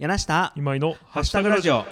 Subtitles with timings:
[0.00, 1.84] 柳下今井のハッシュタグラジオ。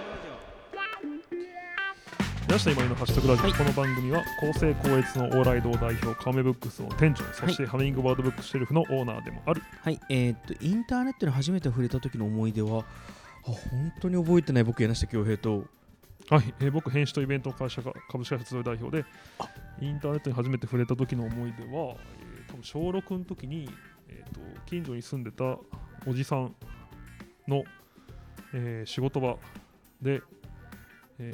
[2.49, 3.53] 柳下今井のハッシュタグラジオ、はい。
[3.53, 9.61] この番組は公正高越の往来堂代表カメブックスの店長そしてハミングバードブックシェルフのオーナーでもある。
[9.83, 9.99] はい。
[10.09, 12.83] えーっとインターネットに初めて触れた時の思い出はあ
[13.43, 15.65] 本当に覚えてない僕柳下恭平と。
[16.31, 19.05] はい、えー僕編集とイベントの会社が株式会社代表で
[19.81, 23.69] インターネットに初めて触れた時の思い出は、えー多分小6の時に、
[24.07, 25.59] えーと近所に住んでた
[26.07, 26.55] おじさん
[27.47, 27.63] の、
[28.53, 29.37] えー仕事場
[30.01, 30.21] で、
[31.19, 31.33] え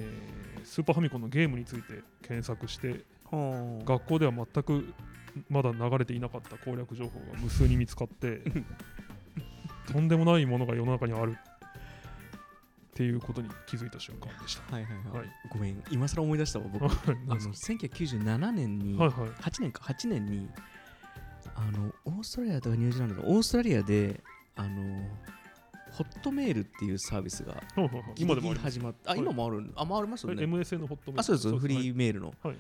[0.61, 4.93] ースーパーファミコンのゲームについて検索してが学校では全く
[5.49, 8.41] まだ流れていなかった攻略情報が無数に見つかって
[9.91, 11.37] とんでもないものが世の中にある。
[12.95, 14.73] っていうことに気づいた瞬間でした。
[14.73, 15.29] はいはいはい、はい。
[15.49, 16.85] ごめん今更思い出したわ僕。
[16.87, 19.29] あの1997年に、はいはい。
[19.31, 20.49] 8年か8年に
[21.55, 24.23] あのオーストラリアとかニュージーランドのオーストラリアで
[24.55, 25.09] あの
[25.97, 27.61] ホットメールっていうサービスが
[28.17, 29.11] 今でも始まった。
[29.11, 29.21] あはい。
[29.21, 31.19] 今もあるあもうありますよえね MSN のホットメール。
[31.21, 31.83] あそうですフリはい。
[31.85, 32.55] ーメールの、はい。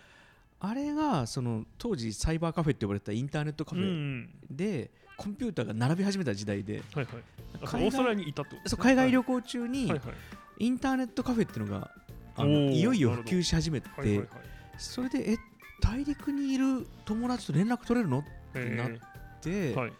[0.61, 6.81] あれがその当時サイバーカフェって呼ばれたインターネットカフェんで、コンピューターが並び始めた時代で。
[6.93, 7.23] はいはい。
[7.61, 8.63] オーストラリアにいたってこと。
[8.63, 9.91] ですねそう海外旅行中に
[10.59, 11.91] インターネットカフェっていうのが
[12.35, 14.27] あおのーいよいよ普及し始めて、はい
[14.77, 15.37] それでえ
[15.81, 18.23] 大陸にいる友達と連絡取れるの？
[18.55, 19.75] へなで,、ー。
[19.75, 19.93] はい。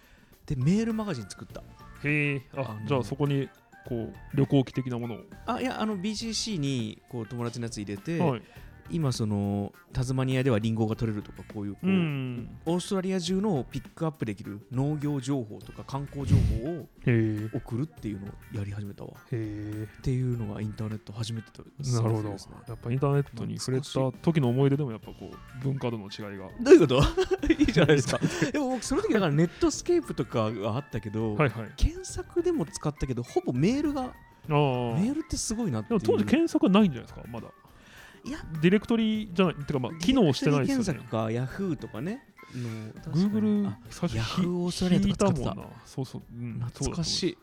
[0.46, 1.62] でメールマガジン作った
[2.06, 3.50] へえあじゃあそこに
[3.88, 5.20] こう旅行記的なものを。
[5.46, 8.42] あいやあの BCC にこう友達のやつ入れて、はい
[8.92, 12.50] 今そのタズマニアではリンゴが取れるとかこういうこう、うん。
[12.66, 16.88] オーストラリア中のピックアップできる農業情報とか観光情報を
[17.54, 19.12] 送るっていうのをやり始めたわ。
[19.16, 21.48] っへていうのがインターネット初めて
[21.94, 22.56] なるほどですね。
[22.68, 23.86] やっぱインターネットに触れた
[24.22, 26.48] 時の思い出でもやっぱこう文化度の違いが。
[26.62, 27.02] どういうこと？
[27.60, 28.20] いいじゃないですか。
[28.52, 31.72] でも僕その時だから Netscape とかがあったけど、はいはい。
[31.76, 34.14] 検索でも使ったけどほぼメールが
[34.48, 37.22] メールってすごいなって当時検索はないんじゃないですか？
[37.32, 37.48] まだ
[38.62, 40.86] ディレクトリじゃないてかまあ機能してないですよね。
[40.86, 42.24] 検索か Yahooとかね。
[42.56, 45.50] の Google あ最初 Yahooオーストラリア引いとか使ってた。
[45.50, 45.72] たもんな。
[45.86, 47.38] そうそう、うん、懐かしい。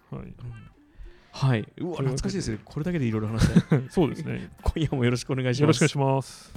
[1.35, 2.59] はい、うわというわ懐かしいですね。
[2.65, 4.51] これだけでいろいろ話した そうですね。
[4.63, 5.61] 今夜もよろしくお願いします。
[5.63, 6.53] よろしくお願いします。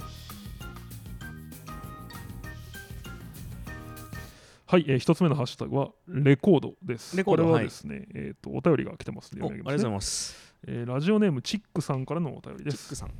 [4.68, 7.16] はい、えー、一つ目のハッシュタグはレコードです。
[7.16, 10.54] レコードこれはですね、えっ、とお便りが来てますのでおありがとうございます。
[10.66, 12.76] えーラジオネームチックさんからのお便りです。
[12.78, 12.94] チック。
[12.96, 13.10] さん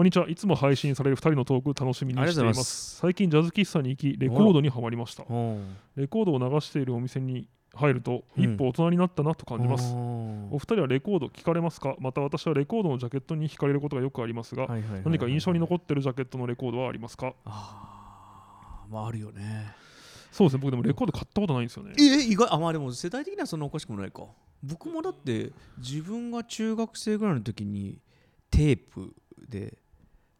[0.00, 0.30] こんにちは。
[0.30, 2.64] いつも配信される2人のトーク楽しみにしています。
[2.64, 2.96] す。
[3.00, 5.24] 最近ジャズ喫茶に行きレコードにはまりました。
[5.24, 5.58] お
[5.94, 8.42] レコードを流しているお店に入るとうん。
[8.42, 9.92] 一歩大人になったなと感じます。
[9.92, 9.98] お
[10.52, 11.96] お二人はレコード聞かれますか？
[11.98, 14.68] また私はレコードのジャケットに惹かれることがよくありますが、
[15.04, 17.34] 何か印象に残ってるジャケットのレコードはありますか？
[17.44, 19.74] あーまああるよね。
[20.32, 21.92] そうですね、僕でもレコード買ったことないんですよね。
[21.98, 22.48] え意外。
[22.50, 24.22] あまあでも世代的にはそんなおかしくもないか。
[24.62, 27.98] 僕もだって自分が中学生ぐらいの時に
[28.50, 29.12] テープ
[29.46, 29.76] で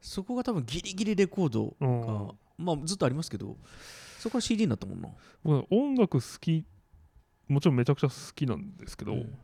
[0.01, 2.01] そこが多分ギリギリレコードうん。
[2.01, 3.57] がまあずっとありますけど
[4.19, 5.09] そこから CD になったもんな。
[5.43, 6.65] 僕音楽好き、
[7.49, 9.39] もちろんめちゃくちゃ好きなんですけど、うん。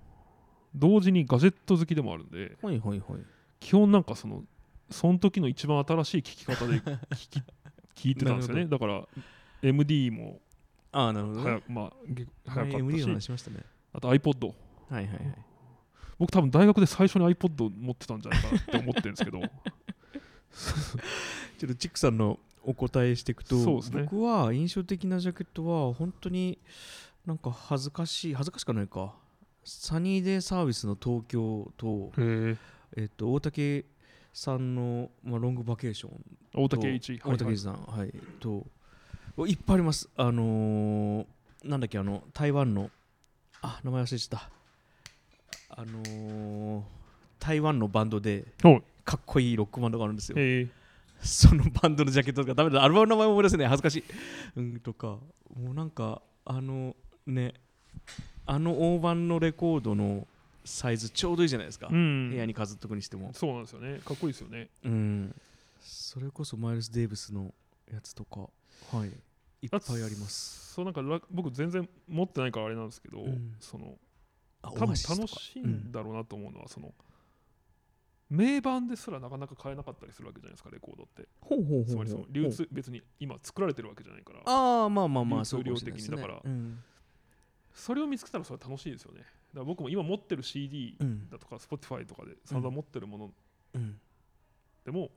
[0.74, 3.20] 同時にガジェット好きでもあるんで、はいはいはい。
[3.58, 4.44] 基本なんかその、
[4.90, 7.42] その時の一番新しい聴き方で聞き
[8.08, 8.66] 聞いてたんですよね。
[8.66, 9.08] だから、
[9.62, 10.40] MD も
[10.92, 11.62] ああなるほどね。
[11.68, 13.64] まあ、げ早はいかったし、話しましたね。
[13.92, 14.46] あと iPod。
[14.46, 15.34] はいはいはい。
[16.18, 19.40] 僕多分大学で最初に iPod 持ってたんじゃないかなって思ってるんですけど、
[21.58, 24.02] ちょっとチックさんのお答えしていくと、ね。
[24.02, 26.58] 僕は印象的なジャケットは本当に
[27.24, 29.14] なんか恥ずかしい恥ずかしくないか。
[29.64, 32.56] サニーデーサービスの東京と,、へ
[32.96, 33.84] ええっと大竹
[34.32, 36.24] さんの、まあ、ロングバケーション
[36.54, 37.18] 大と竹栄一。
[37.24, 38.66] 大竹さん、はいと
[39.46, 40.08] いっぱいあります。
[40.16, 41.26] あのー
[41.64, 42.90] なんだっけあの台湾の
[43.60, 44.50] あ名前忘れちゃった。
[45.70, 46.82] あのー
[47.38, 50.36] 台湾のバンドではいかっこいいロックバンドがあるんですよ。
[51.22, 52.82] そのバンドのジャケットとかダメだ。
[52.82, 53.68] アルバムの名前も思い出せない。
[53.68, 54.04] 恥ずかしい。
[54.56, 55.18] うんとか。
[55.56, 56.94] もうなんかあの
[57.26, 57.54] ね
[58.44, 60.26] あの大判のレコードの
[60.64, 62.30] サイズちょうどいいじゃないですか、うん。
[62.30, 63.30] 部屋に飾っとくにしても。
[63.32, 64.00] そうなんですよね。
[64.04, 64.68] かっこいいですよね。
[64.84, 65.34] うん。
[65.80, 67.54] それこそマイルス・デイブスの
[67.92, 68.40] やつとか。
[68.92, 69.08] はい。
[69.62, 69.66] い。
[69.68, 70.74] っぱいあります。
[70.74, 73.54] そうなんかラ僕全然持ってないからあれなんですけど、うん。
[73.60, 73.94] その
[74.62, 74.96] あ多分楽
[75.28, 76.92] しいんだろうなと思うのは、その
[78.28, 81.28] 名盤ですらなかなか買えなかったりするわけじゃないですかレコードって。
[81.40, 84.40] ほうほうほうつまりその流通別に今作られてるわけじゃないから。
[84.44, 86.16] ああまあまあまあ流通そうかもしれないですね。
[86.16, 86.50] 量的にだから。
[86.50, 86.82] うん。
[87.72, 89.20] それを見つけたらそれは楽しいですよね。
[89.20, 89.30] だか
[89.60, 91.30] ら僕も今持ってる CD うん。
[91.30, 93.30] だとか Spotify とかで散々持ってるもの
[93.74, 94.00] うん。
[94.84, 95.10] でも、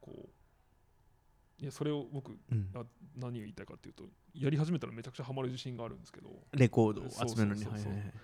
[0.00, 2.70] こういやそれを僕うん。
[2.74, 2.82] あ
[3.18, 6.30] 何を言いたいかっていうとやり始めたらめちゃくちゃハマる自信があるんですけど。
[6.52, 7.62] レコードを集めるのに。
[7.62, 7.92] そうそうそうそう。
[7.92, 8.14] はいはいはい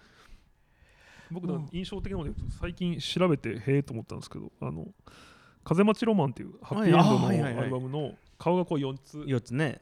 [1.31, 1.69] 僕のうん。
[1.73, 4.87] 印象的なので最近調べてへえと思ったんですけどあの
[5.65, 9.81] 「風待ちロマン」っていうハッピーエンドのアルバムの顔がこう4つ4つね。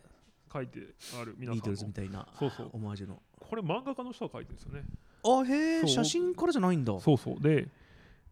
[0.53, 0.81] 書いて
[1.21, 2.71] ある皆ビートルズみたいなそうそう。
[2.73, 3.21] オマージュの。
[3.39, 4.85] これ漫画家の人が書いてるんですよね。
[5.25, 6.99] あへえ写真からじゃないんだ。
[7.01, 7.41] そうそう。
[7.41, 7.69] で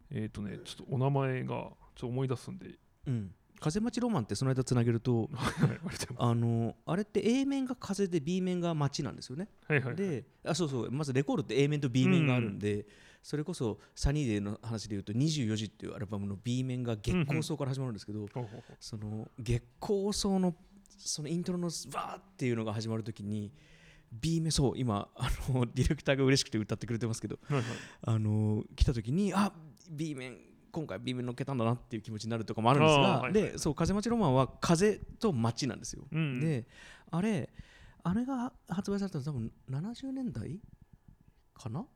[0.09, 5.51] えっ、とねちょっとお名前がちょっと思い出すんでうん風待ちロマンってその間つなげるとはい
[6.17, 9.47] あのあれって A 面が風で B 面が街なんですよね。
[9.65, 9.95] すはいはい。
[9.95, 10.91] であそうそう。
[10.91, 12.85] まずレコードって A 面と B 面があるんで、
[13.23, 18.75] それこそサニーデーの話でいうと「24時」っていうアルバムの B 面が月光荘から始まるんですけど、ほうほうほう。
[18.79, 20.55] その月光荘の
[20.97, 23.51] そのイントロのわーっていうのが始まるときに
[24.11, 27.65] B 面そう今あのディレクターが嬉しくて歌ってくれてますけどはいはい。
[28.03, 29.51] あの来たときにあ
[29.89, 30.37] B 面
[30.75, 36.65] 今回 B 面乗っけたんだなっていう気持ちになるとかもあるんですが、はいはいでそう風待ちロマンは風と街なんですよ、うんで
[37.11, 37.49] あれ
[38.03, 40.59] あれが発売されたの多分70年代
[41.53, 41.79] かな？
[41.79, 41.87] だ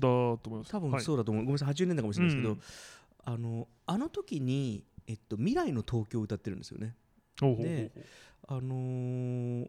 [0.00, 0.70] と思います。
[0.70, 1.02] 多分はい。
[1.02, 2.60] そうだと思う、ごめんなさい80年代かもしれないですけど、うん
[3.24, 6.94] あのあの時に、えっと、未来の東京を歌ってるんですよね。
[7.40, 7.90] で
[8.46, 9.68] あのー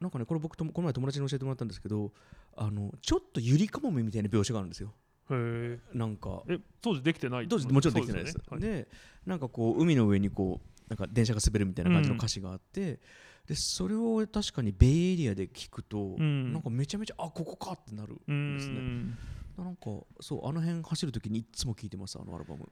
[0.00, 2.12] なんかねこれ僕ともこの前友達に教えてもらったんですけど
[2.56, 4.92] あのちょっとゆりかもめみたいな描写があるんですよ
[5.30, 7.48] へなんかええ当時できてない？
[7.48, 8.38] 当時もちろんできてないです。
[8.48, 8.68] そうよね。
[8.68, 8.88] で
[9.26, 13.00] なんかこう海の上にこうなんか電車が滑るみたいな感じの歌詞があって、
[13.46, 16.52] でそれを確かにベイエリアで聞くと、ん。
[16.52, 18.74] なんかめちゃめちゃあここかってなるうーんですね。
[18.80, 19.18] ん。
[19.58, 19.90] なんか
[20.20, 22.68] そうあの辺走るときにいっつも聞いてますあのアルバム。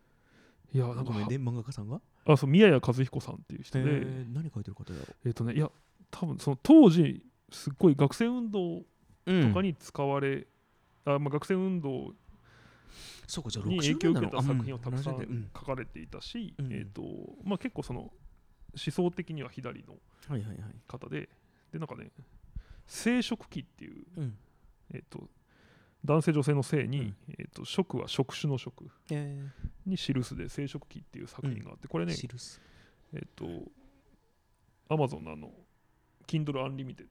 [0.72, 2.00] いやなんかね漫画家さんが？
[2.26, 5.70] あそう宮谷和彦さんっていう人で、えー何書いてる方だろえっ、とねいや
[6.10, 8.84] 多分その当時すっごい学生運動う、
[9.26, 10.46] うんとかに使われ、
[11.04, 12.12] あまあ、学生運動
[13.26, 16.72] そうかじゃあに影響を受けた作品をたくさん70年書かれていたし、うん。
[16.72, 17.02] えっ、と
[17.44, 18.12] まあ結構その思
[18.74, 19.94] 想的には左の
[20.28, 20.58] はいはいはい、
[20.88, 21.28] 方で
[21.70, 22.10] でなんかね
[22.86, 24.34] 生殖器っていう、うん。
[24.92, 25.28] えっと
[26.04, 27.16] 男性女性の性に、うん。
[27.38, 29.38] えっと職は職種の職え
[29.86, 32.14] に記すで生殖器っていう作品があって、これー、ね
[33.14, 33.46] えっと、
[34.88, 35.50] アマゾンのあの、
[36.26, 37.06] Kindle Unlimited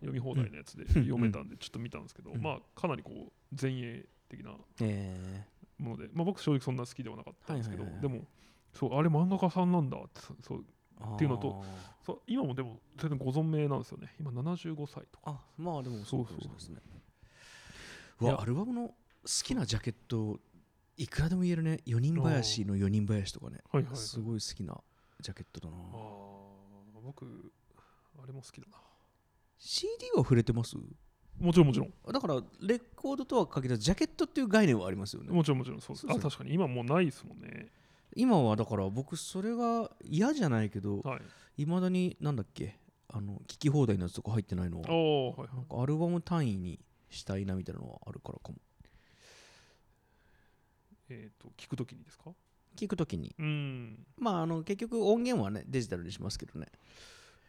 [0.00, 2.42] 読み放題のやつで読めたんで、ちょっと見たんですけど、うん。
[2.42, 5.44] まあ、かなりこう、前衛的なえ
[5.78, 8.24] もので、まあ、僕、正直そんな好きではなかったんですけど、でも、
[8.72, 11.64] そう、あれ、漫画家さんなんだって、そうー、っていうのと
[12.04, 14.14] そう今もでも、全然ご存命なんですよね。
[14.18, 15.30] 今、75歳とか。
[15.30, 16.80] あまあでもそうかもしれないですね。
[18.20, 18.34] ういや。
[18.34, 18.94] わアルバムの好
[19.44, 20.40] きなジャケット
[20.96, 21.80] いくらでも言えるね。
[21.86, 23.58] 4人林の4人林とかね。
[23.70, 24.00] はいはい、はい。
[24.00, 24.80] すごい好きな
[25.20, 25.76] ジャケットだな。
[25.76, 27.24] あー僕、
[28.20, 28.78] あれも好きだな。
[29.58, 30.76] CD は触れてます？
[31.40, 31.92] もちろん、もちろん。
[32.12, 36.06] だからレコードとは限らずジャケットっていう概念はありますよねもちろん、もちろん、そうです。
[36.06, 37.68] そうそうあ、確かに、今もうないですもんね。
[38.16, 41.62] 今はだから僕それが嫌じゃないけどはい。
[41.62, 42.78] いまだになんだっけ？
[43.10, 46.78] あの聞き放題のやつとか入ってないのはおーはいはいなんかアルバム単位に
[47.10, 48.58] したいなみたいなのはあるからかも
[51.10, 52.32] えっ、と、聞くときにですか？
[52.76, 54.06] 聞くときにうん。
[54.18, 56.66] まああの結局音源はねデジタルにしますけどね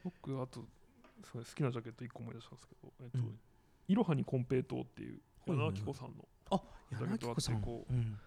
[0.03, 0.65] 僕、あと、
[1.31, 3.39] そう好きなジャケット1個思い出したんですけど、えっ、と、うん
[3.89, 6.62] いろはにコンペイトーっていう、柳明子さんの。
[6.91, 8.18] 柳だけど明子さん、あってこううん。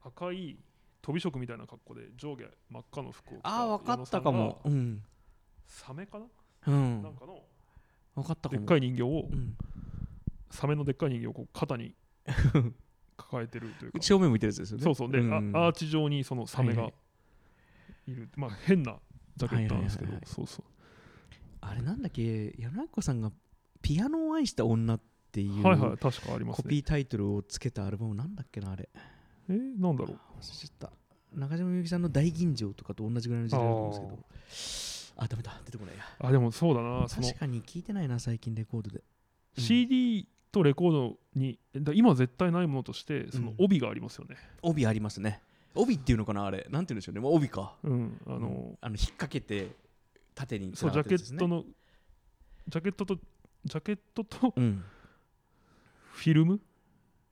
[0.00, 0.56] 赤い
[1.02, 4.60] 飛び色みたいな格好で上下真っ赤の服を着たああ分かったかも。
[4.64, 5.02] うん。
[5.66, 6.26] サメかな、
[6.68, 7.02] うん。
[7.02, 7.42] なんかの
[8.14, 8.60] 分かったかも。
[8.60, 9.56] でっかい人形を、うん。
[10.50, 11.94] サメのでっかい人形をこう肩に
[13.16, 14.00] 抱えてるというか。
[14.00, 14.84] 正面向いてるやつですよね。
[14.84, 15.10] そうそう。
[15.10, 15.32] で、ん。
[15.56, 16.92] あアーチ状にそのサメがはい
[18.12, 18.14] い。
[18.14, 19.00] はる、まあ変な
[19.36, 20.64] ジャケットなんですけど、そうそう。
[21.60, 22.54] あれなんだっけ？
[22.56, 23.32] 柳明子さんが
[23.82, 25.00] ピアノを愛した女っ
[25.32, 26.62] ていうはいはい確かありますね。
[26.62, 28.88] コピータイトルをつけたアルバムなんだっけなあれ。
[29.48, 30.18] えー、なんだろう？
[30.40, 30.90] 忘れちゃった。
[31.34, 33.96] 中島みゆきさんの大吟醸とかと同じぐらいの時代だと思うんで
[34.56, 35.24] すけど。
[35.24, 36.04] あダメだ出てこないや。
[36.20, 39.02] あでもそうだな確かに聞いてないな最近レコードで。
[39.56, 39.62] うん。
[39.62, 43.54] CD とレコードにだ今絶対ないものとしてそのうん。
[43.58, 45.42] 帯がありますよね、帯ありますね。
[45.74, 46.66] 帯っていうのかなあれ。
[46.70, 47.20] なんて言うんでしょうね。
[47.20, 47.74] もう帯か。
[47.82, 48.78] うんあのうん。
[48.80, 49.68] あの引っ掛けて
[50.34, 51.64] 縦にそうジャケットのの
[52.68, 53.18] ジャケットと
[53.64, 54.84] ジャケットとうん。
[56.12, 56.60] フィルム？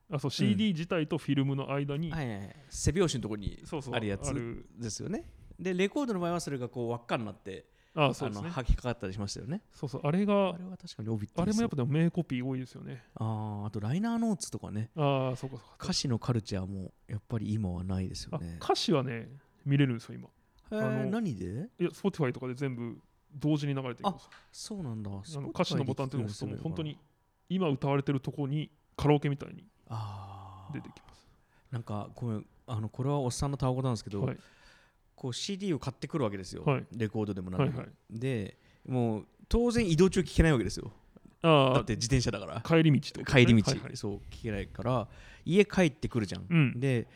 [0.09, 2.55] あそう CD 自体とフィルムの間に、はいはいはい。
[2.69, 4.33] 背拍子のところにそうそうあるやつ
[4.77, 5.25] ですよね。
[5.59, 7.65] でレコードの場合はそれがこう輪っかになって
[7.95, 8.37] あそうね。
[8.37, 9.63] 履きかかったりしましたよね。
[9.73, 13.03] そうそうあれがあれは確かに帯あれもやっぱぱでも名コピー多いですよね。
[13.15, 14.91] あーあとライナーノーツとかね。
[14.95, 15.83] ああそうかそうか。
[15.83, 19.27] 歌詞のカルチャーもやっぱり今はないですよあね歌詞はね
[19.65, 20.29] 見れるんですよ今。
[20.69, 21.45] あの何で？
[21.79, 22.97] いや Spotify とかで全部
[23.35, 25.11] 同時に流れていきますそうなんだ。
[25.11, 26.97] あの歌詞のボタンっていうのを押すともう本当にに
[27.49, 29.65] 今歌われてるところにカラオケみたいに
[30.73, 31.27] 出てきます。
[31.71, 34.37] なんかごめんあのこれはおっさんのたわごなんですけど、はい。
[35.15, 36.85] こう CD を買ってくるわけですよ、はい。
[36.95, 38.19] レコードでもなんでも、はいはい。
[38.19, 38.57] で
[38.87, 40.91] もう当然移動中聞けないわけですよ。
[41.41, 42.61] ああだって自転車だから。
[42.61, 43.25] 帰り道とね。
[43.25, 43.97] 帰り道、はいはい。
[43.97, 45.07] そう聞けないから。
[45.45, 46.79] 家帰ってくるじゃん、うん。
[46.79, 47.07] で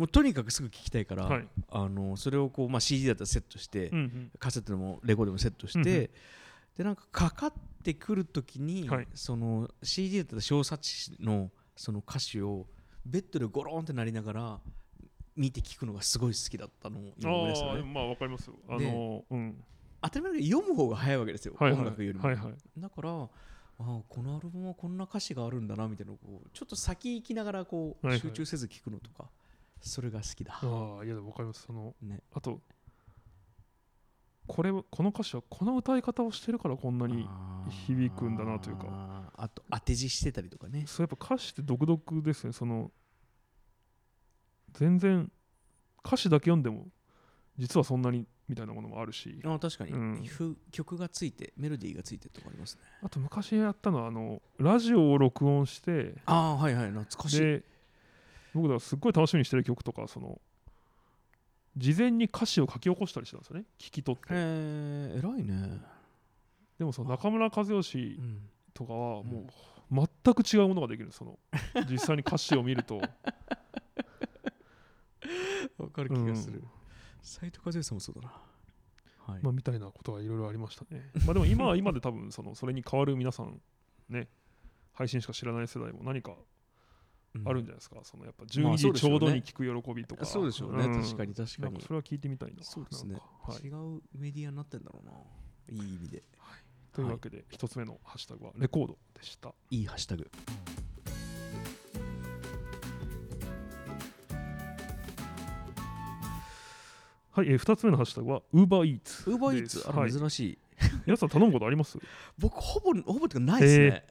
[0.00, 1.48] もうとにかくすぐ聞きたいから、はい。
[1.70, 4.30] あのそれをこう、まあ、CD だったらセットして、うんうん。
[4.38, 6.08] カセットでもレコードでもセットして、うんうん。
[6.78, 7.52] でなんかかかっ
[7.84, 9.08] てくるときに、はい。
[9.12, 12.66] その CD だったら小冊子のその歌詞を
[13.04, 14.60] ベッドでゴロンってなりながら
[15.36, 17.80] 見て聞くのがすごい好きだったのを今思い出したのね。
[17.80, 18.54] ああまあわかりますよ。
[18.70, 19.62] あのうん。
[20.00, 21.78] 当たり前だけど読む方が早いわけですよ、はいはい。
[21.78, 22.54] 音楽よりも、はいはい。
[22.78, 23.28] だからあ
[23.78, 28.20] あこのアルバムはこんな歌詞があるんだなみたいなこうちょっと先行きながらこう、はいはい。
[28.22, 29.28] 集中せず聞くのとか
[29.80, 31.62] それが好きだ、ああいやわかります。
[31.62, 32.60] そのね、あと
[34.46, 37.28] これはこの歌詞はこの歌い方をしてるからこんなに
[37.86, 39.30] 響くんだなというか。
[39.36, 40.84] あと当て字してたりとかね。
[40.86, 42.52] そうやっぱ歌詞って独特ですね。
[42.52, 42.90] その
[44.72, 45.30] 全然
[46.04, 46.88] 歌詞だけ読んでも
[47.56, 49.40] 実はそんなにみたいなものもあるし。
[49.44, 50.24] あ確かに、うん。
[50.24, 52.82] ふ曲がついてメロディーがついてとかありますね。
[53.02, 56.90] あと昔やったのはあのラジオを録音してああはいはい。
[56.90, 57.40] 懐かしい。
[57.40, 57.62] で
[58.54, 60.40] 僕だからすっごい楽しみにしてる曲とかその
[61.76, 63.64] 事前に歌詞を書き起こしたりしてたんですよね。
[63.78, 64.28] 聞き取って。
[64.30, 65.80] へえ偉いね、
[66.78, 68.42] でもその中村和義うん、
[68.74, 69.46] とかはも
[69.90, 71.12] う全く違うものができる。
[71.12, 71.38] その
[71.88, 73.00] 実際に歌詞を見ると。
[75.78, 76.62] わかる気がする。
[77.22, 78.32] 斎藤和義さんもそうだな。
[79.26, 81.10] はい、まあみたいなことがいろいろありましたね。
[81.24, 83.60] まあでも今は今で多分そのそれに代わる皆さん
[84.08, 84.28] ね
[84.92, 86.36] 配信しか知らない世代も何かうん
[87.44, 91.02] あるんじゃないですか、そのやっぱまあ12時ちょうどに聞く喜びとか、そうでしょうね、ん。
[91.02, 91.80] 確かに確かに。
[91.80, 92.62] それは聞いてみたいな。
[92.62, 93.16] そうですね。
[93.46, 95.12] はい、違うメディアになってんだろうな。
[95.70, 96.22] いい意味で。
[96.92, 99.54] というわけで一つ目のハッシュタグはレコードでした。
[99.70, 100.30] いいハッシュタグ。
[107.32, 109.84] はい、えー、2つ目のハッシュタグは UberEats ウーバーイーツ？
[109.88, 110.58] あらはい、珍しい、
[111.06, 111.96] 皆さん頼むことあります？
[112.36, 114.06] 僕ほぼほぼっていうかないですね、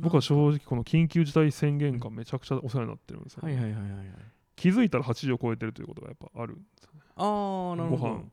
[0.00, 4.06] 僕は正直この緊急事態宣言下めちゃくちゃお世話になってるんですよ、はいはいはいはいはい。
[4.56, 7.00] 気づいたら8時を超えてるということがやっぱあるんですよね。
[7.16, 8.14] ああなるほど。
[8.14, 8.24] ご飯。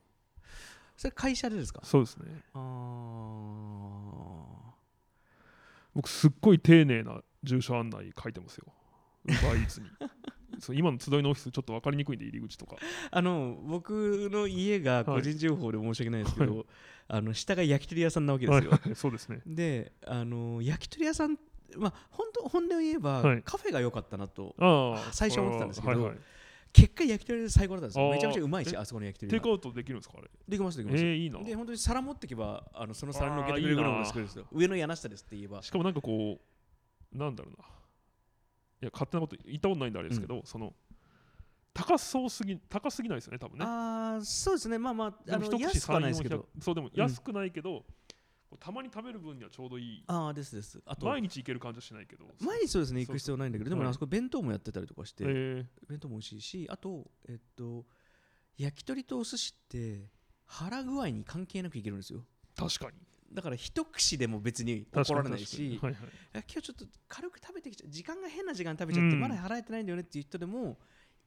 [0.97, 1.81] それ会社でですか？
[1.83, 2.25] そうですね。
[2.53, 2.59] あ
[5.93, 8.65] 僕すっごい丁寧な住所案内書いてますよ。
[9.25, 9.89] UberEats に。
[10.59, 12.75] そう今の集いのオフィスちょっと分かりにくいんで入り口とか。
[12.75, 12.79] ー
[13.11, 16.65] あの僕の家が個人情報で申し訳ないですけど、
[17.07, 18.95] あの下が焼き鳥屋さんなわけですよ、はいはい。
[18.95, 19.41] そうですね。
[19.45, 21.37] であの焼き鳥屋さん
[21.77, 23.43] まあ本当本音を言えば、はい。
[23.43, 24.55] カフェが良かったなと
[25.11, 26.17] 最初思ってたんですけどはいはい。
[26.71, 28.05] 結果焼き鳥で最高だったんですあー。
[28.05, 28.77] よめちゃくちゃうまいしえ？
[28.77, 30.29] あそこの焼き鳥がテイクアウトできるんですかあれ？
[30.47, 31.39] できますできます、えー、いいな。
[31.39, 34.45] で本当に皿持ってけばあのその皿に乗っけてくれるあーいのを作るんですよ。
[34.51, 35.63] 上の柳下ですって言えば。
[35.63, 36.39] しかもなんかこ
[37.13, 37.65] うなんだろうな。
[38.81, 40.73] いや勝手なこと言ったことないんであれですけど、その
[41.73, 43.65] 高そうすぎ高すぎないですよね多分ね。
[43.65, 44.77] ああそうですね。
[44.77, 47.83] まあまああも一口安くはないですけ3 400どそうでも安くないけど、
[48.58, 50.03] たまに食べる分にはちょうどいい。
[50.08, 50.82] ああですです。
[50.86, 52.25] あと毎日行ける感じはしないけど。
[52.39, 55.65] 毎日そうですね行く必要ないんだけどでもあそこ弁当もやってたりとかして、え。
[55.88, 57.86] 弁当も美味しいしあとえっと
[58.58, 60.10] 焼き鳥とお寿司って
[60.46, 62.24] 腹具合に関係なくいけるんですよ。
[62.56, 62.98] ー、確かに。
[63.34, 66.01] だから一口でも別に確かられないし、はいはい。
[66.34, 67.91] 今日ちょっと軽く食べてきちゃう。
[67.91, 69.20] 時間が変な時間食べちゃって、うん。
[69.20, 70.79] まだ払えてないんだよねっていう人でも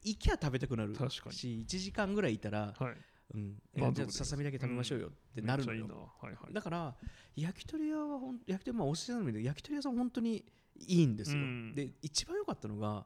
[0.03, 1.35] 行きゃ食べたくなる確かに。
[1.35, 2.95] し1時間ぐらいいたら、はい
[3.35, 3.57] うん、
[3.93, 6.05] じゃあささみだけ食べましょうよってなるのよ、めっちゃいいな。
[6.27, 6.53] はいはい。
[6.53, 6.95] だから
[7.35, 10.45] 焼き鳥屋はほん焼き鳥まあお寿司屋なんだけど焼き鳥屋さん本当に
[10.87, 11.73] いいんですよ、うん。
[11.73, 13.05] で一番良かったのが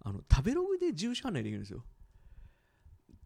[0.00, 1.84] あの食べログで住所案内できるんですよ。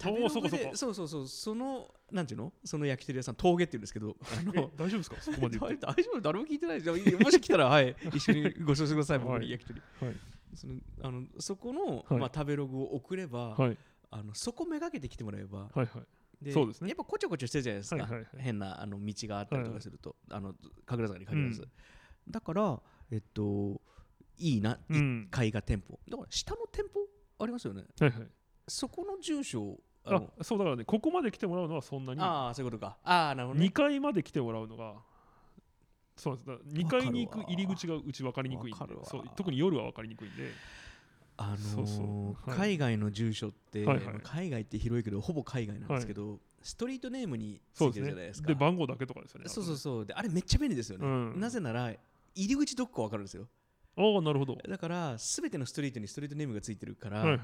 [0.02, 1.28] 食べログでそうかそうかそう。
[1.28, 2.52] そのなんていうの？
[2.64, 5.16] その焼き鳥屋さん峠っていうんですけどあえの大丈夫ですか？
[5.20, 6.82] そこまで 大丈夫誰も聞いてない。
[6.82, 7.20] ですよ。
[7.20, 7.94] もし来たらはい。
[8.12, 9.42] 一緒にご馳走してください僕はい。
[9.42, 10.16] に焼き鳥、はい。
[10.56, 12.20] そのあのそこの、はい。
[12.20, 13.78] まあ、食べログを送れば、はい。
[14.10, 15.88] あのそこめがけて来てもらえばはいはい
[16.50, 16.88] そうですね。
[16.88, 18.28] やっぱこちょこちょしてるじゃないですか、はいはいはい。
[18.38, 20.54] 変なあの道があったりとかすると、あの
[20.86, 21.68] 神楽坂に限らず、
[22.28, 22.80] だから
[23.10, 23.80] えっと
[24.38, 25.28] いいな、うん。
[25.30, 25.98] 1階が店舗。
[26.08, 27.00] だから下の店舗
[27.38, 27.84] ありますよね。
[28.00, 28.28] はいはい。
[28.66, 32.20] そこの住所をあそうだからねここまで来てもらうのはそんなに。
[32.20, 32.96] ああそういうことか。
[33.04, 34.96] ああなるほど、2ね、階まで来てもらうのが
[36.16, 36.76] そうなんです。
[36.82, 38.78] だから2階に行く入り口がうち分かりにくいんで。
[39.04, 40.50] そう特に夜は分かりにくいんで
[41.36, 44.06] あの海外の住所って、はいはい。
[44.06, 48.54] まあ海外って広いけどほぼ海外なんですけど、ストリートネームにつそういてるじゃないでですすかね。
[48.54, 50.06] で番号だけとかですよねそうそうそう。
[50.06, 51.40] であれめっちゃ便利ですよね、うん。
[51.40, 51.92] なぜなら
[52.34, 53.48] 入り口どこか分かるんですよ。
[53.96, 54.56] ああなるほど。
[54.56, 57.40] だから全てのストリートにストリートネームがついてるから、はいはい。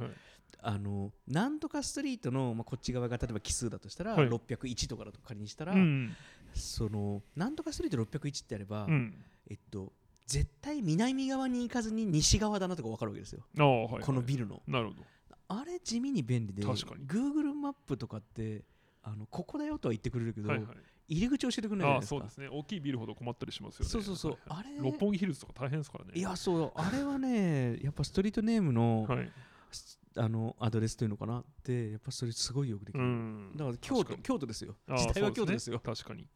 [0.63, 4.29] あのなんとかストリートの、まあ、こっち側が例えば奇数だとしたら、はい。
[4.29, 6.15] 601とかだと仮にしたら、うん
[6.55, 9.15] そのなんとかストリート601ってあれば、うん。
[9.51, 9.93] えっと
[10.29, 14.03] 絶対南側に行かずに西側だなとか分かるわけですよ、はいはい。
[14.03, 14.63] このビルの。
[14.69, 15.03] なるほど。
[15.49, 17.07] あれ地味に便利で確かに。
[17.07, 18.63] Google マップとかって
[19.03, 20.69] あのここだよとは言ってくれるけど、はいはい。
[21.09, 22.17] 入り口教えてくれないですか。
[22.17, 22.49] そうですね。
[22.51, 23.91] 大きいビルほど困ったりしますよね。
[23.91, 24.33] そうそうそう。
[24.33, 26.11] はいはいあれ六本木ヒルズとか大変ですからね。
[26.15, 26.73] いやそう。
[26.75, 29.33] あれはね やっぱストリートネームの,、はい。
[30.17, 33.53] あのアドレスというのかなってやっぱそれすごいよくできうる、ん。
[33.57, 34.77] だから京都京都ですよ。
[34.89, 35.81] あ時代は京都ですよ。
[35.81, 36.27] 確かに。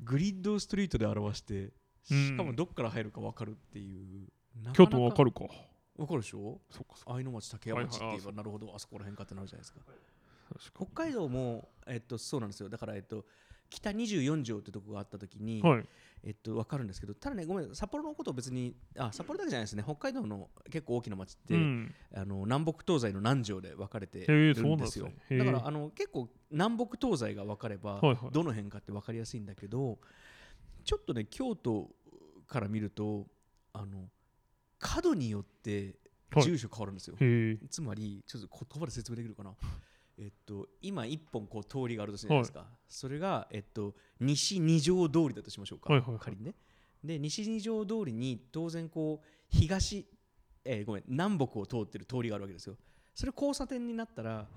[0.00, 1.72] グリッドをストリートで表してうん
[2.04, 4.28] しかもどっから入るか分かるっていう、
[4.72, 5.46] 京都もわかるるか
[5.96, 6.14] 分か。
[6.14, 6.60] るでしょ。
[6.70, 9.80] そうかそう愛の町竹山町って言えばなるほどあそこら辺かってなるじゃないですか。
[10.74, 12.68] 北海道も、えっと、そうなんですよ。
[12.68, 13.24] だから、えっと、
[13.70, 15.84] 北24条ってとこがあった時に、はい。
[16.26, 19.82] えっと、分かるんですけどただねごめん札幌のことを別にあ札幌だけじゃないですね。
[19.84, 21.94] 北海道の結構大きな町って、うん。
[22.14, 25.10] あの南北東西の南条で分かれてるんですよ。
[25.28, 25.38] ね。
[25.38, 28.16] だからあの結構南北東西が分かれば、はいはい。
[28.32, 29.98] どの辺かって分かりやすいんだけど
[30.84, 31.90] ちょっとね京都
[32.46, 33.26] から見ると
[33.72, 34.08] あの
[34.78, 35.96] 角によって
[36.34, 36.44] はい。
[36.44, 37.68] 住所変わるんですよ、へえ。
[37.68, 39.54] つまりちょっと言葉で説明できるかな。
[40.18, 46.20] えっと今一本こう通りがあるとするじゃないですか、それがえっと西二条通りだとしましょうか、はいはいはい。
[46.20, 46.54] 仮にね。
[47.02, 50.06] で西二条通りに当然こう東
[50.64, 52.76] えーごめん南北を通ってる通りがあるわけですよ。
[53.14, 54.48] それ交差点になったら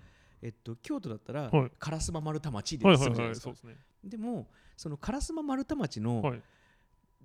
[0.42, 1.72] えっと京都だったらはい。
[1.80, 3.54] 烏丸太町ではいはい済むじゃないですか
[4.04, 6.42] でもその烏丸太町のはい。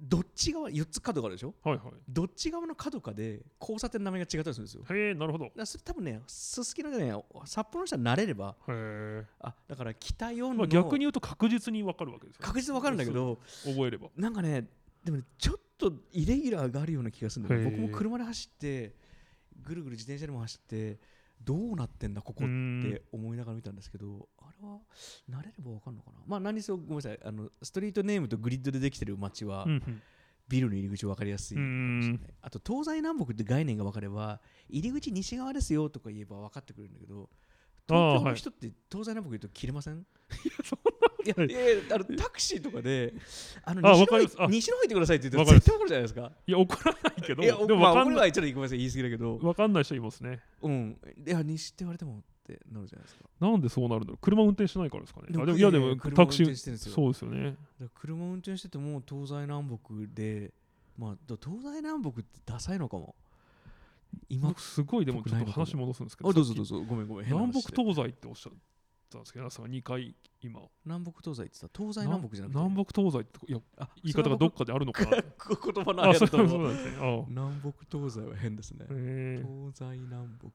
[0.05, 1.55] どっち側4つ角があるでしょ？
[1.63, 1.93] はいはい。
[2.09, 4.83] どっち側の角かで交差点の名前が違ったりするんですよ。
[4.91, 5.45] へえなるほど。
[5.45, 7.15] へらそれ多分ねすすきのね
[7.45, 9.25] 札幌の人は慣れればえ。
[9.41, 12.47] あだから北四まのあ逆に言うと確実にわかるわけですよね。
[12.47, 14.09] 確実に分かるんだけど覚えれば。
[14.17, 14.67] なんかね
[15.05, 17.67] でもねちょっとイレギュラーがあるような気がするんだよね。
[17.67, 18.95] へー僕も車で走って
[19.63, 20.99] ぐるぐる自転車でも走って
[21.45, 22.47] どうなってんだここっ
[22.83, 24.79] て思いながら見たんですけどあれは
[25.31, 26.19] 慣れれば分かるのかな？
[26.27, 27.21] まあ何にせよごめんなさい。
[27.25, 29.67] あのストリートネームとグリッドでできてる街は、
[30.49, 31.57] ビルの入り口分かりやすい
[32.43, 37.31] あと東西南北って概念が分かれば入り口西側ですよとか言えば分かってくれるんだけど
[37.89, 40.07] 東京の人って東西南北言うと切れません？
[41.25, 41.51] いやい。
[41.51, 43.15] やあのタクシーとかで
[43.65, 46.33] あのあ西の方西の方行ってくださいって言って絶対怒るじゃないですか。
[46.47, 48.17] いや怒らないけどいやでもまあわかんない。
[48.17, 49.39] 俺はちょっとごめんなさい言い過ぎだけど。
[49.39, 50.41] わかんない人いますね。
[50.63, 50.99] うん。
[51.27, 53.25] いや西って言われてもってなるじゃないですか。
[53.41, 54.19] なんでそうなるんだろう。
[54.21, 55.27] 車運転してないからですかね。
[55.31, 57.57] でもいやでも車タクシーそうですよね。
[57.95, 60.53] 車運転してても東西南北で
[60.97, 63.15] まあだ東西南北ってダサいのかも
[64.29, 66.81] 今僕すごいでもちょっと話戻すんですけどあどうぞどうぞ。
[66.83, 67.27] ごめんごめん。
[67.27, 68.53] き南北東西っておっしゃっ
[69.11, 70.61] たんですけど皆さんが2回今。
[70.85, 72.59] 南北東西って言ったら東西南北じゃなくて？
[72.59, 76.41] 南北東西っていやあ言い方がどっかであるのかな言葉のあそうそう。
[76.41, 76.97] あれだと思そううなんですね。
[77.01, 78.87] あ南北東西は変ですね。
[78.89, 78.97] 東
[79.77, 80.49] 西南北。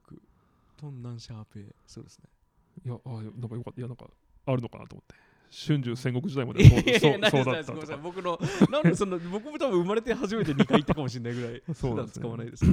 [0.76, 1.66] 東南シャーペイ。
[1.86, 2.24] そうですね。
[2.84, 3.80] えいやあなんかよかった。
[3.80, 4.06] いやなんか
[4.46, 5.14] あるのかなと思って
[5.50, 7.30] 春秋戦国時代まいでそうだっ
[7.64, 7.96] たとか。
[7.96, 8.38] 僕の
[8.70, 12.64] なんでそんな 僕も多分生まれて初めて2回行ったかもしれないぐらい普段使わないです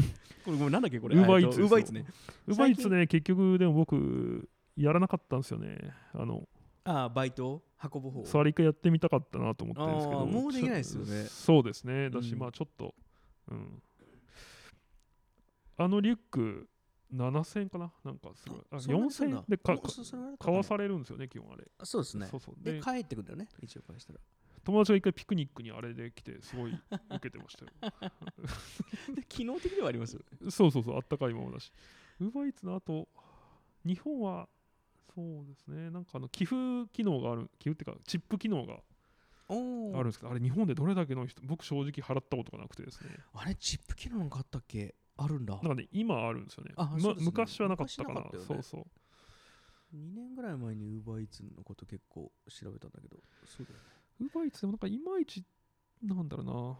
[0.44, 1.16] これなんだっけこれ？
[1.16, 2.06] ウーバーイーツウーバーイーツね。
[2.48, 5.78] ウーバーイーツね結局でも僕やらなかったんですよね。
[6.14, 6.48] あの
[6.84, 7.64] ああバイト？
[7.94, 8.26] 運ぶ方？
[8.26, 10.26] それ一回やってみたかったなと思ってるんですけど。
[10.26, 11.26] もうできないですよね。
[11.28, 12.10] そうですね。
[12.10, 12.40] だし、うん。
[12.40, 12.94] まあちょっと
[13.50, 13.82] うん。
[15.78, 16.68] あのリュック
[17.16, 17.92] 7000円かな？
[18.04, 18.60] なんかすごい。
[18.72, 19.78] あそんなにするん4000だ円でか
[20.40, 21.66] 買わされるんですよね基本あれ。
[21.84, 22.28] そうですね。
[22.28, 22.56] そうそう。
[22.64, 24.20] でで帰ってくるんだよね一応返したら。
[24.64, 27.72] 友達が一回ピクニックにあれで来てすごい受けてましたよ。
[29.16, 30.22] で機能的ではありますよ。
[30.50, 31.72] そうそうそうあったかいままだし。
[32.20, 33.08] ウーバーイーツの後
[33.86, 34.50] 日本は
[35.14, 35.90] そうですね。
[35.92, 36.56] なんかあの寄付
[36.92, 38.80] 機能がある寄付っていうかチップ機能が
[39.48, 43.12] おあるんですけどあれ日本でどれだけの人僕正直払ったことがなくてですね。
[43.34, 44.96] あれチップ機能なんかあったっけ？
[45.18, 45.60] あるんだ。
[45.62, 46.74] な今あるんですよね。
[46.76, 47.26] まあそうですね。
[47.26, 48.22] 昔はなかったかな。
[48.22, 48.48] 昔なかったよね。
[48.48, 49.96] そうそう。
[49.96, 53.18] 2年ぐらい前にウーバーイーツのこと結構調べたんだけど。
[53.46, 53.86] そうだよね。
[54.22, 55.44] ウーバーイーツでもなんかいまいち
[56.04, 56.78] なんだろうな。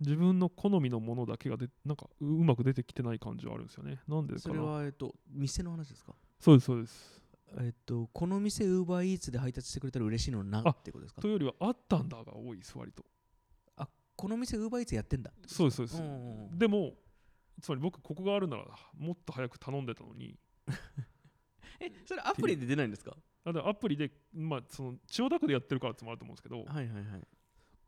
[0.00, 4.00] 自分の好みのものだけがでなんかううまく出てきてない感じはあるんですよね。
[4.08, 6.14] なんでかそれなはえっと店の話ですか？
[6.40, 7.22] そうですそうです。
[7.60, 11.22] えっとこの店ウーバーイーツで配達してくれたら嬉しいのなあってことですか？
[11.22, 13.04] というよりはあったんだが多いです割と
[14.14, 16.02] この店ウーバーイーツやってんだそうですそうです。
[16.02, 16.58] うんうんうん。
[16.58, 16.92] でも
[17.62, 18.64] つまり僕ここがあるなら
[18.98, 20.38] もっと早く頼んでたのに。
[21.80, 23.16] えそれアプリで出ないんですか？
[23.44, 27.22] あでアプリでまあその千代田区でやってるからってのもあると思うんですけどはいはいはい。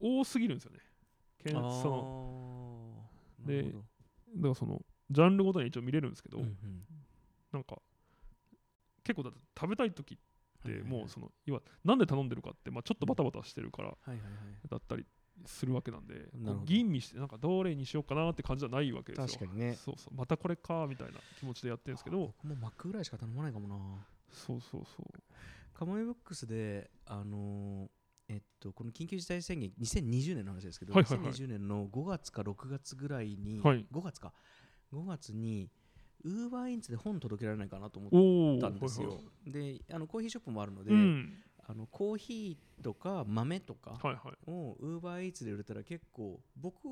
[0.00, 0.80] 多すぎるんですよね。
[1.38, 3.10] けんあーその
[3.46, 6.86] でだからそのジャンルごとに一応見れるんですけど、うんうん。
[7.52, 7.80] なんか
[9.04, 10.18] 結構だって食べたい時っ
[10.62, 10.90] てはいはいはい。
[11.00, 14.68] もうその要はなんで頼んでるかってまあちょっとバタバタしてるからはいはいはい。
[14.68, 15.06] だったり
[15.46, 16.28] するわけなんで
[16.64, 19.26] 吟味してなんかどれにしようかなって感じじゃないわけですよ。
[19.26, 19.74] 確かにね。
[19.74, 20.14] そうそう。
[20.16, 22.18] またこれかみたいな気持ちでやってるんですけど。
[22.42, 23.76] 僕もマックぐらいしか頼まないかもな。
[24.32, 25.06] そうそうそう。
[25.72, 27.88] カモメブックスであのー
[28.26, 31.32] えっとこの緊急事態宣言2020年の話ですけど、はいはいはい。
[31.32, 33.86] 2020年の5月か6月ぐらいに、はい。
[33.92, 34.32] 5月か。
[34.92, 35.70] 5月に
[36.24, 39.52] ウーバーインツで本届けられないかなと思ったんですよ、はいはい。
[39.52, 41.34] であのコーヒーショップもあるので、うん
[41.66, 43.98] あのコーヒーとか豆とか
[44.46, 46.88] をウーバーイーツで売れたら結構僕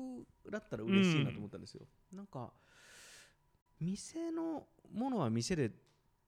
[0.49, 2.51] だったら嬉しいなと思ったんですよ、なんか
[3.79, 5.71] 店のものは店で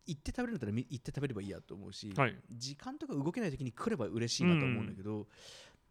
[0.06, 2.36] 行って食べるんだったらみ行って食べればいいやと思うし、はい。
[2.52, 5.28] 時間とか動けない時に来れば嬉しいなと思うんだけど、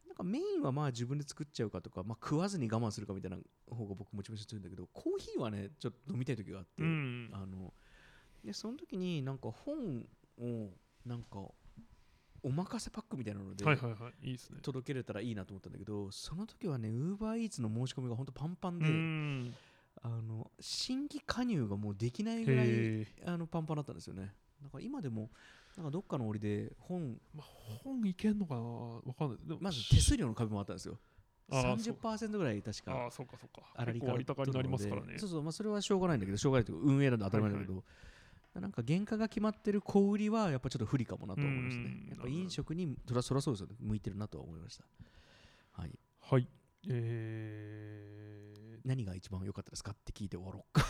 [0.07, 3.39] なんかメインはまあ自分で作っちゃうかとか、まあ、食わずに我慢するかみたいな
[3.69, 7.31] 方が僕モチベーション強いんだけどコーヒーはねちょっと飲みたい時があって、うん。
[7.33, 7.73] あの
[8.45, 10.07] でその時になんか本
[10.39, 10.71] を
[11.05, 11.49] なんか
[12.45, 14.59] おまかせパックみたいなのではいはいはいいいですね。
[14.63, 19.55] 届けれたらいいなと思ったんだけどその時はねウーバーイーツの申し込みが本当パンパンで、うん。
[20.03, 24.35] あの新規加入がもうできないぐらいあのパンパンだったんですよね。
[24.63, 25.31] だから今でも
[25.77, 27.47] なんかどっかの折で本まあ
[27.83, 28.61] 本いけんのかな？
[28.61, 29.59] わかんない。
[29.61, 30.99] まず手数料の壁もあったんですよ。
[31.51, 31.97] あーそう。
[32.01, 33.63] 30%ぐらい確あかあそうかそうか。
[33.77, 35.17] 粗利結構割高になりますからね。
[35.17, 37.85] そうそう、まあ、それはしょうがないんだけどしょうがないというか運営なんで当たり前だけど、
[38.61, 41.83] なんか原価が決まってる小売りはやっぱちょっと不利かもなと思いますね。
[41.83, 42.09] うん。
[42.11, 44.85] やっぱ飲食にそらそらそうですよね向いてるなとは思いました
[45.73, 45.91] はい
[46.21, 46.49] はい
[46.89, 50.85] え何が一番良かったですかって聞いて終わろうか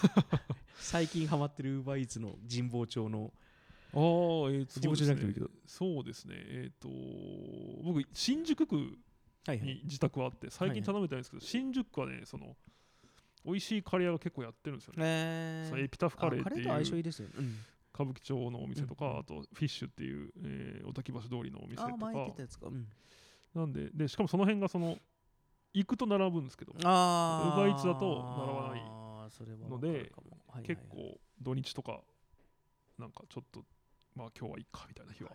[0.77, 6.89] 最近ハマってるウーバーイーツの神保町のー、ああえー、自分じゃなくてもいいけどそうですねえっ、と
[7.85, 8.99] 僕新宿区
[9.47, 12.57] はいはいに自宅はあって最近頼めてないんですけど、新宿区はねその
[13.45, 17.57] 美味しいカレー屋が結構やってるんですよね、えエピタフカレーってカレーと相いう性いいですよね、うん
[17.95, 19.19] 歌舞伎町のお店とか、うん。
[19.21, 22.71] あとフィッシュっていう、えー、お滝橋通りのお店とか。
[23.55, 24.99] なんででしかもその辺がその
[25.73, 30.09] 行くと並ぶんですけどあ Uber Eats だと並ばないあーそれはのではいはい
[30.55, 30.63] はい。
[30.65, 32.01] 結構土日とか
[32.99, 33.65] なんかちょっと
[34.17, 35.31] まあ今日はいいかみたいな日は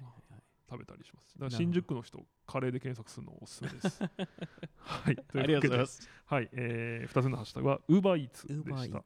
[0.70, 1.34] 食べたりします。
[1.34, 4.04] だから新宿区の人カレーで検索するのおすすめです。
[4.78, 5.16] はい。
[5.16, 6.10] とありがとうございわけでます。
[6.26, 9.04] はい、えー、2つのハッシュタグは UberEats でした。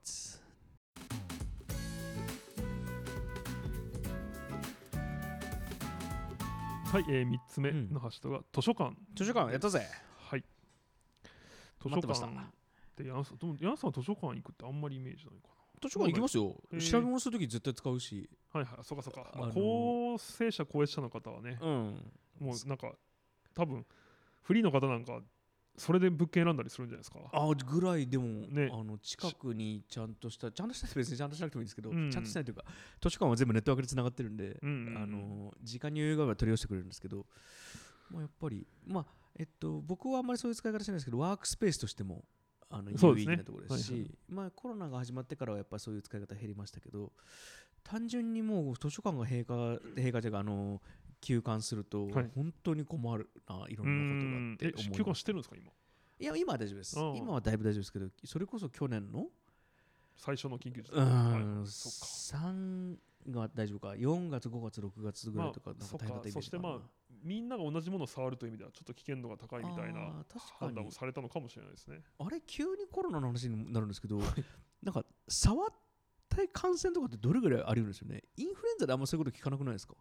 [6.92, 8.96] はい、えー、3つ目のハッシュタグは図書館。
[9.16, 9.88] 図書館やったぜ。
[10.18, 10.44] はい。
[11.82, 12.54] 図書館
[12.94, 15.53] ってヤンさんでもヤンさんは図書館行くってあんまりイメージないか
[15.84, 16.56] 図書館行きますよ。
[16.72, 18.30] へー調べ物するとき絶対使うし。
[18.54, 18.84] なはいはい。
[18.84, 22.12] そうかそうか、まああのー高生者高齢者の方はねうん。
[22.40, 22.92] もうなんか
[23.54, 23.86] 多分
[24.42, 25.20] フリーの方なんか
[25.76, 27.20] それで物件選んだりするんじゃないですか。
[27.32, 28.70] あぐらいでも、ね。
[28.72, 32.12] あの近くにちゃんとしたちゃんとした別にちゃんとしなくてもいいんですけど、うん。
[32.12, 32.64] ちゃんとしないというか
[33.02, 34.98] 図書館は全部ネットワークでつながってるんで、うんうんうん。
[34.98, 37.26] あの時間に余裕があれば取り寄せてくれるんですけど、
[38.12, 39.06] まあ、やっぱりまあ
[39.40, 42.24] えっと僕はあんまりそういう使い方しないですけどワークスペースとしても
[42.70, 44.12] あの有意義なところですしはいはい。
[44.30, 47.12] まあ、コロナが始まってからはやっぱそういう使い方減りましたけど
[47.84, 50.82] 単純にもう図書館が閉館閉館というかあの
[51.22, 52.32] 休館するとはい。
[52.36, 55.72] 本当に困るないろうんなことがあって休館してるんですか今？
[56.20, 56.96] いや、今は大丈夫です。
[57.18, 59.26] 今はだいぶ大丈夫ですけど、それこそ去年の、
[60.16, 61.68] 最初の緊急事う態ん、はい。
[61.68, 62.06] そっか。
[62.38, 62.96] 3
[63.30, 66.42] が大丈夫か、4月、5月、6月ぐらいとか、なんか大変だったイメージかな。
[66.42, 66.80] そしてまあ
[67.24, 70.68] みんなが同じものを触るという意味ではちょっと危険度が高いみたいなあー確かに。
[70.68, 72.02] 判断をされたのかもしれないですね。
[72.20, 74.20] あれ、急にコロナの話になるんですけど、
[74.82, 75.70] なんか、触っ
[76.30, 78.24] た感染とかってどれぐらいあり得るんですよね？
[78.36, 79.94] インフルエンザであんまそういうこと聞かなくないですか？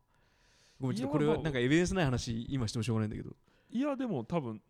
[0.81, 3.37] ごめん、ちょっとこれはなんかエビデンスない話、今してもしょうがないんだけど、
[3.71, 4.61] いやでも多分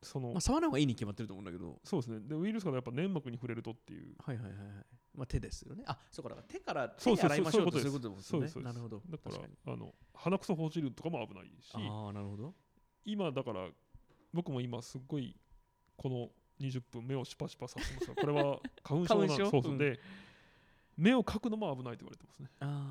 [0.00, 2.20] その、まあ、触らない方がいいに決まってると思うんだけど、そうですね。
[2.20, 4.14] でウイルスがやっぱ粘膜に触れるとっていう。
[4.18, 4.86] はいはいはいはい。
[5.14, 5.84] まあ、手ですよね。
[5.86, 8.64] あ、そうか、だから手から手に洗いましょうとそうういううこととですね。
[8.64, 9.02] なるほど。
[9.08, 11.70] だからあの鼻くそほじるとかも危ないし。
[11.74, 12.54] ああ、なるほど。
[13.04, 13.68] 今だから
[14.32, 15.36] 僕も今すっごい
[15.96, 19.50] この20分目をシパシパさせてますがこれは花粉症なん花粉症？
[19.50, 19.78] そうそう。
[19.78, 20.00] で、
[20.96, 22.48] 目をかくのも危ないと言われてますね。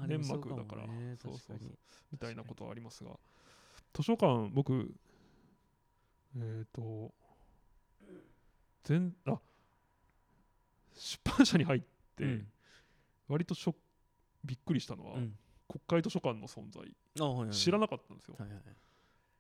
[0.08, 0.88] 粘膜だから。
[0.88, 1.78] もねそうそうそう。
[2.12, 3.12] みたいなことはありますが
[3.94, 4.94] 図書館僕
[6.38, 7.14] えっ、と
[8.84, 9.40] 全あ
[10.96, 11.88] 出版社に入って、
[12.20, 12.48] うん。
[13.28, 13.80] 割とショック
[14.44, 15.36] びっくりしたのは、うん。
[15.68, 16.84] 国会図書館の存在。
[17.20, 17.56] あはいはいはい。
[17.56, 18.64] 知らなかったんですよ、はいはいはい。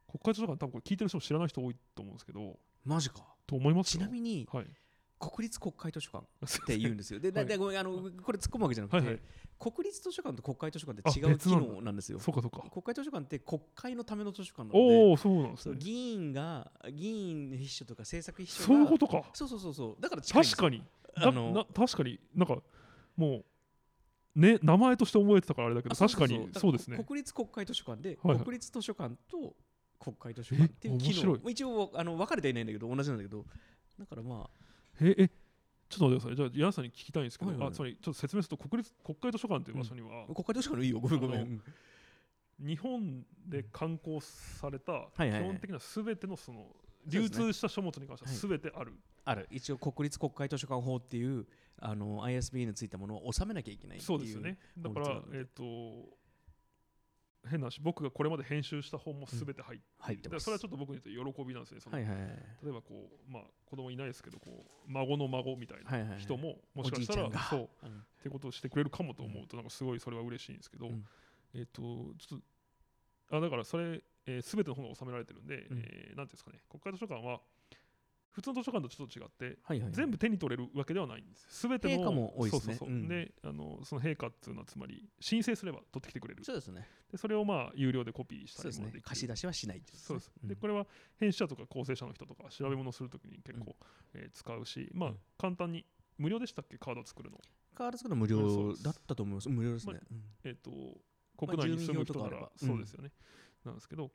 [0.07, 3.25] 国会図書館多分これ聞いてる人も知らない人多いと思うんですけどマジか。
[3.47, 4.65] と思いますちよなみにはい。
[5.19, 7.19] 国立国会図書館っって言うんですよ。
[7.19, 7.49] で だはい。
[7.49, 9.19] だごめんあのこれ突っ込むわけじゃなくて、はいはい。
[9.59, 12.19] 国立図書館と国会図書館って違あう機能なんですよ。
[12.19, 12.61] そうかそうか。
[12.71, 15.75] 国会図書館って国会のための図書館なのおでおそうなんですね。
[15.77, 19.29] 議員が議員秘書とか政策秘書がそういうことか。
[19.33, 20.01] そうそうそうそう。
[20.01, 20.83] だから近い確かに
[21.15, 22.57] あの確かになんか
[23.15, 23.43] も
[24.35, 26.97] うね名前として覚えてたからあれだけど確かにそうですね。
[26.97, 28.45] 国立国会図書館で、はいはい。
[28.45, 29.53] 国立図書館と
[29.99, 31.37] 国会図書館っていう機能。
[31.49, 33.45] 一応あの分かれてはいないんだけど同じなんだけど。
[33.99, 34.49] だからまあ。
[35.01, 35.29] ええ
[35.89, 36.35] ちょっと待ってください。
[36.37, 37.73] じゃあ皆さんに聞きたいんですけど、はいはいはい。
[37.73, 41.61] あつまりちょっと説明すると国立国会図書館という場所には、国会図書館のいいよごめんごめん。
[42.59, 46.67] 日本で刊行された基本的なすべてのその
[47.05, 48.93] 流通した書物に関してはすべてある、
[49.25, 49.47] ある。
[49.51, 51.45] 一応国立国会図書館法っていう
[51.79, 54.57] あの ISB についたものを収めなきゃいけないっていうそうですよね。
[54.77, 55.63] だからえっ、と
[57.49, 61.81] 変な話僕がこれまで編集した本も全て入って、入ってそれはちょっと僕にとって喜びなんですね。
[61.81, 62.29] そのはいはいはい。
[62.63, 66.19] 例えばこうまあ子供いないですけどこう孫の孫みたいはいはいはない。
[66.19, 67.89] 人ももしかしたらそううん。
[67.89, 71.03] ってことをしてくれるかもと思うとなんかすごいそれは嬉しいんですけど、うん。
[71.55, 72.39] えっ、とちょっ
[73.29, 75.79] とあだからそれ、えー、全ての本が収められてるんで、うん。
[75.79, 76.59] えーなんていうんですかね。
[76.69, 77.41] 国会図書館は
[78.31, 79.91] 普通の図書館とちょっと違ってはいはいはい。
[79.91, 81.45] 全部手に取れるわけではないんです。
[81.49, 82.75] すべての陛下も多いですね。
[82.75, 83.07] そうそうそう、うん。
[83.09, 86.45] であのその陛下っていうのはつまり申請すれば取ってきてくれる。
[86.45, 86.87] そうですね。
[87.11, 89.01] でそれをまあ有料でコピーしたりもできる。
[89.03, 90.87] 貸し出しはしないっていそうです、ねでこれは
[91.19, 93.75] 編集者とか構成者の人とか調べ物をするときに結構、
[94.13, 95.17] えー使うしまあうん。
[95.37, 95.85] 簡単に
[96.17, 96.77] 無料でしたっけ？
[96.77, 97.37] カード作るの。
[97.75, 99.49] カード作るの無料だったと思います。
[99.49, 99.93] 無料ですね。
[99.95, 100.23] まうん。
[100.45, 100.71] えっ、と
[101.35, 103.11] 国内に住む人ならそうですよね、
[103.65, 104.11] なんですけど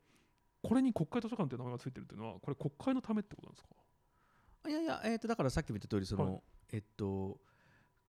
[0.61, 4.69] これに国会図書館っていう名前がついてるっていうのはこれ国会のためってことなんですか？
[4.69, 6.41] いやいや、えー、とだからさっきも言った通りその、はい
[6.73, 7.39] えっと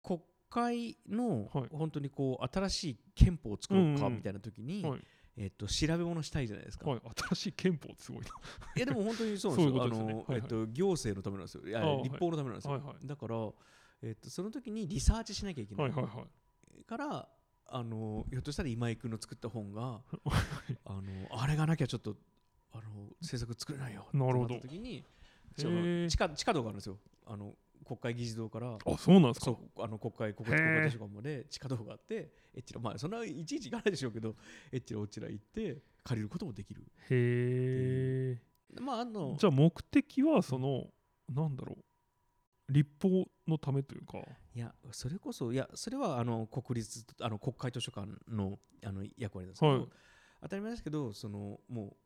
[0.03, 5.01] 国会のはい本当にこう新しい憲法を作ろうかみたいな時に、はい
[5.41, 6.89] えっと調べ物したいじゃないですか。
[6.91, 8.29] はい、新しい憲法ってすごいな。
[8.77, 10.25] いやでも本当にそうなんですよ。
[10.35, 11.67] えっと行政のためなんですよ。
[11.67, 12.73] いや立法のためなんですよ。
[12.73, 13.37] はいはいだから
[14.03, 16.27] えっとその時にリサーチしなきゃいけないは
[16.81, 16.85] い。
[16.85, 17.29] から。
[17.71, 20.01] あのひょっとしたら今井君の作った本が
[20.87, 22.17] あのあれがなきゃちょっと
[22.73, 25.05] あの制作作れないよってなるほどった時に
[25.57, 27.55] 地下地下道があるんですよあの
[27.85, 29.57] 国会議事堂からあ、そうなんですか？
[29.79, 34.35] あの国会国立国会図書館まで地下道があってえっちらまあそんないちいち行かないでしょうけど
[34.73, 38.81] えっちらおっちら行って借りることもできるへえ。
[38.81, 40.91] まああのじゃあ目的はその、
[41.31, 41.85] なんだろう。
[42.69, 44.19] 立法のためというか。
[44.55, 49.89] いやそれこそいやそれはあの国立あの国会図書館のあの役割なんですけど、はい
[50.41, 51.97] 当たり前ですけどそのもう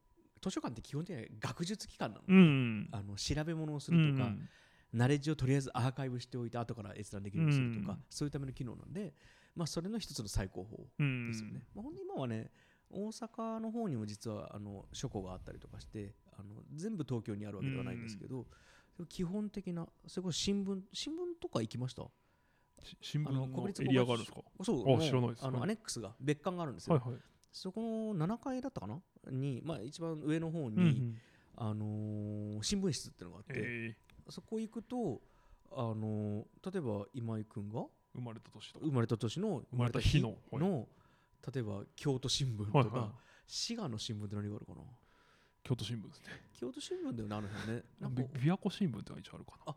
[0.42, 2.88] 図書館って基本的には学術機関なの,、うん。
[2.90, 4.48] あの調べ物をすうるとか、ん。
[4.92, 9.14] ナレッジをとりあえずアーカイブしておいて後から閲覧できるようにするとか、うんそういうための機能なんで、
[9.54, 11.62] まあ、それの一つの最高峰うんですよね。
[11.74, 12.50] まあ、ほんで今はね
[12.90, 18.46] 大阪の方にも実はあの書庫があったりとかしてあの全部東京にあるわけではないんですけど、
[19.08, 22.02] 基本的なそれこそ新聞新聞とか行きました？
[22.84, 24.40] し新聞あのエ立リアがあるんですか？
[24.64, 25.44] そうあ知らないです。
[25.46, 27.20] あのはいアネックスが別館があるんですよ、はいはい。
[27.52, 27.80] そこ
[28.14, 29.00] の7階だったかな？
[29.30, 31.16] に、まあ、一番上の方に、うんうん。
[31.56, 33.96] あのー新聞室っていうのがあって、え。
[34.30, 35.20] そこ行くと、
[35.70, 38.84] あのー例えば今井君がー生まれた年とか。
[38.86, 40.58] 生まれた年の生まれた日のはい。
[40.58, 40.86] の
[41.54, 43.08] 例えば京都新聞とか、はいはい。
[43.46, 44.80] 滋賀の新聞って何があるかな？
[45.62, 46.26] 京都新聞ですね。
[46.58, 47.84] 京都新聞だよねあの辺ね。
[48.00, 49.76] なんかび琵琶湖新聞って一応あるかな。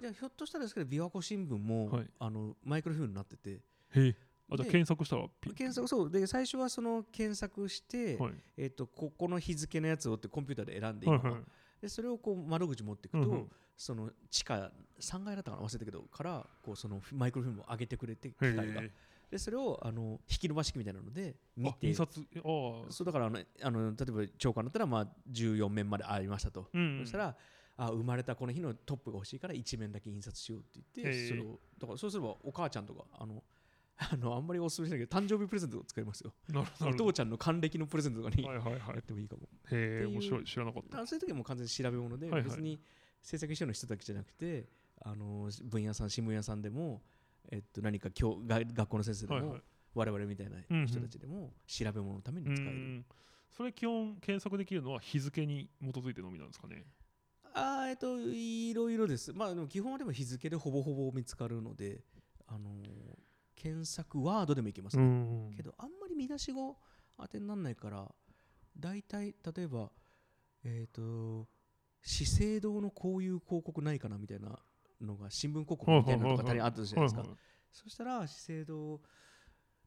[0.00, 2.10] じゃあひょっとしたらですけど琵琶湖新聞も、はい。
[2.18, 3.50] あのマイクロフィルムになってて。
[3.50, 3.60] へ
[3.96, 4.16] え。
[4.50, 6.10] あじゃあで検索したら検索そう。
[6.10, 8.34] で最初はその検索して、はい。
[8.56, 11.44] えっとここの日付のやつをってコンピューターで選んでいくの、はいはい
[11.80, 13.50] でそれをこう窓口持っていくと、うんうん。
[13.76, 15.62] その地下3階だったかな？
[15.66, 18.82] 忘れたけどからこうそのマイクロフィルムを上げてくれて機へ械が。
[18.82, 18.90] え
[19.34, 22.40] でそれをあの引き伸ばし機みたいなので見あて印刷えあ
[22.88, 22.92] あ。
[22.92, 27.36] そうだからあのあの例えば長官だったらまあ14面までありましたと、うんそしたら
[27.76, 33.42] あ生まれたこの日のトップが欲しいから1面だけ印刷しようって言ってそれをだからそうすればお母ちゃんとかあの
[33.98, 36.32] あのあんまりおすすめしないけど誕生日プレゼントを使いますよ。
[36.48, 36.90] なるほど。
[36.90, 38.98] お父ちゃんの還暦のプレゼントとかにやはいはいはい。
[38.98, 40.44] ってもいいかも、へえ面白い。
[40.44, 41.00] 知らなかった。
[41.00, 42.50] あそういう時はもう完全に調べ物で、はいはい。
[42.50, 42.80] 別に
[43.22, 44.68] 制作しての人だけじゃなくて
[45.00, 47.02] あの分野さん新聞屋さんでも、
[47.50, 49.62] えっと、何か教が学校の先生でも、はいはい。
[49.94, 53.04] 我々みたいなうんうん人たちでも調べ物のためにう使える、ん
[53.56, 56.84] それ基本検索できるのは日付に基づいてのみなんですかね？
[57.54, 59.32] あーえっといろいろです。
[59.32, 62.02] まあでも基本はでも日付でほぼほぼ見つかるので
[62.48, 63.18] あのー
[63.54, 65.04] 検索ワードでもいけます、ね。
[65.04, 66.76] んけどあんまり見出し語
[67.16, 68.10] 当てにならないから
[68.76, 69.90] 大体例えば
[70.64, 71.46] えっ、と
[72.02, 74.58] 資生堂のこういう広告ないかなみたいな
[75.00, 77.24] のが新聞広告みたいなのが他にあったじゃないですか、
[77.72, 79.00] そしたら資生堂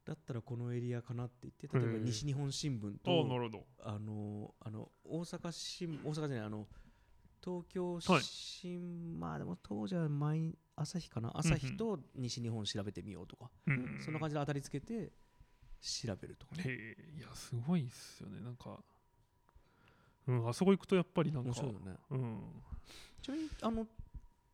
[0.06, 6.67] だったらこのエリアかなって言って例えば西日本新聞とあのあの大阪新大阪じゃないあの
[7.43, 11.32] 東京はい新、まあでも当時は毎朝日かな。
[11.34, 15.12] 朝日と西日本調べてみようとか、うんそんな感じで当たりつけて
[15.82, 16.63] 調べるとかね。
[17.17, 18.41] いやすごいっすよね。
[18.41, 18.80] なんか
[20.28, 21.74] うんあそこ行くとやっぱりなんかね。
[22.12, 22.41] うん。
[23.22, 23.88] ちなみにあの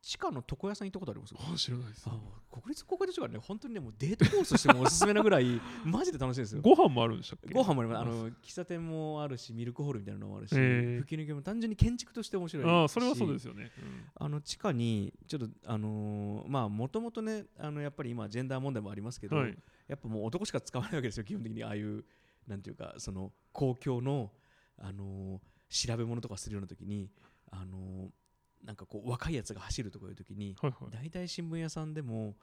[0.06, 1.34] 地下の床屋さん行ったことあります？
[1.40, 2.04] あ知らないです。
[2.08, 2.20] あ
[2.52, 6.62] 国立公開図書館ね本当にねもうデートコースとしてもおすすめなぐらい マジで楽しいですよ。
[6.62, 7.54] ご飯もあるんでしたっけ？
[7.54, 8.02] ご飯もあります。
[8.02, 12.70] あの喫茶店もあるしミルクホールみたいなのもあるし、吹き抜けも単純に建築として面白いし。
[12.70, 13.72] ああそれはそうですよね、
[14.16, 19.58] あの地下にちょっとあのーまあもともとねあのやっぱり今ジェンダー問題もありますけど、うんはい。
[19.88, 22.04] やっぱもう男しか使わないわけですよ基本的にああいう
[22.46, 24.32] なんていうかその公共の
[24.78, 27.10] あのー調べ物とかするような時に
[27.52, 28.10] あのー
[28.64, 30.92] なんかこう若いやつが走るとかいう時にはいはい。
[30.92, 32.36] 大体新聞屋さんでも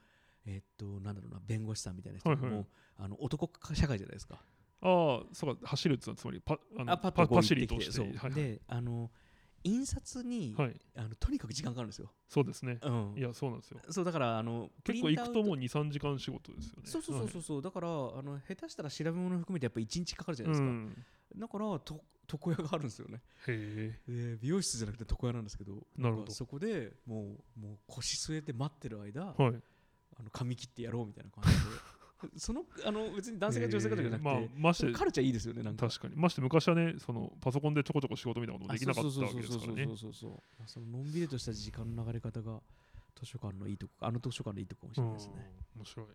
[0.46, 2.66] えっとなんだろうな弁護士さんみたいな人でも、はいはい
[3.02, 4.42] あの男社会じゃないですか。
[4.82, 8.32] ああそうか走るってのはつまりパあのあパパパシリとしててそう、はいはい。
[8.32, 9.10] であの
[9.64, 10.80] 印刷に、はい。
[10.96, 12.78] あのとにかく時間かかるんですよ、そうですね。
[12.82, 13.14] うん。
[13.16, 13.80] い、やそうなんですよ。
[13.90, 16.82] そうだからあの結構行くともうう23時間仕事ですよね。
[16.84, 17.42] そうそうそうそう。
[17.42, 17.90] そうだからあ
[18.22, 21.04] の下手したら調べ物含めてやっぱ1日かかるじゃないですか、うん。
[21.36, 22.00] だからと
[22.32, 23.20] 床屋があるんですよね。
[23.48, 24.12] へえ。
[24.12, 26.32] で美容室じゃなくて床屋なんですけどなるほど。
[26.32, 29.62] そこでもうもう腰据えて待ってる間、はい。
[30.18, 31.56] あの髪切ってやろうみたいな感じで
[32.36, 35.88] そのあの別に男性が女性がとかじゃなくて、えーまあましてカルチャーいいですよねなんか。
[35.88, 36.16] 確かに。
[36.16, 39.88] まして昔はねそのパソコンでちょこちょこ仕事みたいなこともできなかったわけですからね。
[40.66, 42.60] そののんびりとした時間の流れ方が
[43.18, 45.32] 図書館のいいとこあの図書館のいいとこかもしれないですね、
[45.74, 46.06] うん面白い。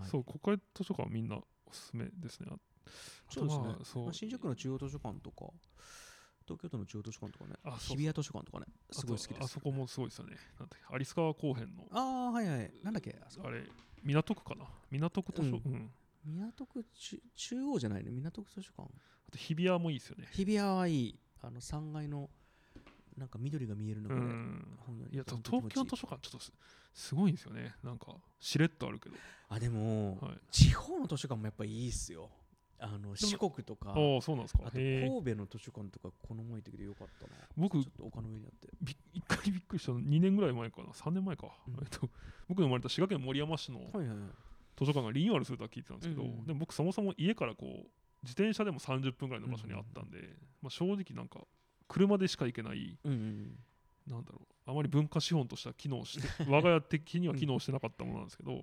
[0.00, 2.46] はい、そう国会図書館はみんなおすすめですね。
[2.50, 2.56] あ
[3.30, 3.64] そうですね。
[4.04, 5.46] まあ新宿の中央図書館とか
[6.46, 7.96] 東京都の中央図書館とかねあそうそう。
[7.96, 9.44] 日比谷図書館とかねすごい好きです。
[9.44, 10.36] あそこもすごいですよね。
[10.58, 11.86] なんだっけ有栖川後編の。
[11.90, 12.70] ああはいはい。
[12.82, 13.48] なんだっけあそこ。
[13.48, 13.62] あれ
[14.02, 14.66] 港区かな？
[14.90, 15.72] 港区図書、ううん。
[15.74, 15.90] ん
[16.26, 18.10] 港区中中央じゃないね。
[18.10, 18.82] 港区図書館。
[19.28, 20.28] あと日比谷もいいですよね。
[20.32, 21.18] 日比谷はいい。
[21.42, 22.30] あの3階の
[23.16, 24.78] なんか緑が見えるのがね、うん。
[24.86, 26.52] ほんのいやほんと気持ちいい東京図書館ちょっとす
[26.94, 27.74] すごいんですよね。
[27.82, 29.16] なんかしれっとあるけど。
[29.48, 30.38] あでも、はい。
[30.50, 32.30] 地方の図書館もやっぱいいっすよ
[32.78, 34.64] あの四国とかああそうなんですか。
[34.66, 37.34] あと神戸の図書館とかこの前行ってきてよかったな。
[37.56, 38.68] 僕ちょっと丘の上にあって。
[38.82, 40.88] び一回びっくりしたの2年ぐらい前かな。
[40.92, 42.08] 3年前か、うんえっと、
[42.48, 43.80] 僕の生まれた滋賀県守山市の
[44.76, 47.68] 図書館がリニューアルするとは聞いてたんですけど、うんうんでも僕そもそも家からこう
[48.22, 50.18] 自転車でも30分ぐらいの場所にあったんで、
[50.62, 51.40] まあ、正直なんか
[51.88, 53.58] 車でしか行けないうんうん。
[54.06, 58.62] なんだろうあまり文化資本としては機能して 我が家的には機能してなかったものなんですけど、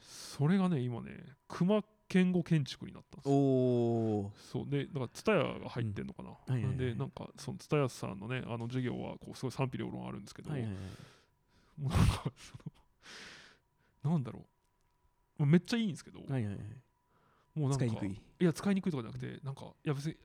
[0.00, 3.34] それがね今ね熊健吾建築になったんですよ。
[3.34, 3.38] お
[4.26, 4.66] おそう。
[4.68, 6.76] でだから蔦屋が入ってんのかな、はいはいはい。
[6.76, 10.80] でなんかその蔦屋さんのねあの授業はこうすごい賛否両論あるんですけど、はいはいはい。
[11.80, 12.22] もうなんか
[14.02, 14.46] そのなんだろ
[15.38, 15.46] う。
[15.46, 16.56] めっちゃいいんですけど、はいはいはい。
[17.58, 18.10] もうなんか使いにくい。
[18.40, 20.16] いや使いにくいとかじゃなくてなんかいや別に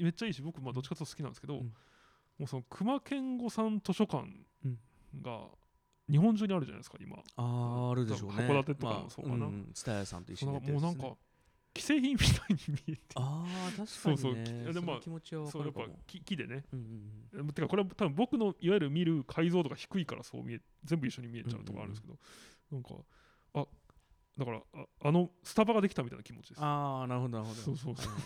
[0.00, 1.60] めっちゃいいし僕まあどっちかというと好きなんですけど、うん。
[1.60, 4.24] もうその熊健吾さん図書館
[4.64, 4.78] うん。
[5.22, 5.48] が
[6.08, 7.16] 日本中にあるじゃないですか今。
[7.36, 8.36] あーあるでしょうね。
[8.38, 9.36] 函館とかもそうかな。
[9.36, 9.66] まあん。
[9.72, 10.72] 蔦屋さんと一緒にね。
[10.72, 11.16] もうなんか
[11.76, 13.02] 既製品みたいに見えて。
[13.14, 13.92] ああ確かにね。
[13.94, 14.34] そうそう。
[14.34, 16.64] きでそまあの気持ちはそうやっぱ木木でね。
[16.72, 16.78] うん
[17.32, 22.18] うんてかこれは多分僕のいわゆる見る解像度が低いからそう見え全部一緒に見えちゃうとかあるんですけど、
[22.72, 22.94] なんか
[23.54, 23.66] あ
[24.36, 26.60] だからああのスタバができたみたいな気持ちです。
[26.60, 27.60] あああなるほどなるほど。
[27.60, 28.12] そうそうそう。